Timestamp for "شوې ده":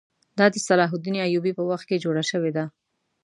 2.31-2.65